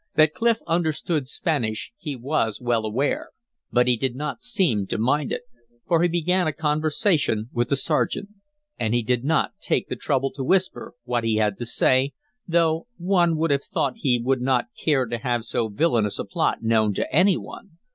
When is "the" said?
7.69-7.75, 9.89-9.95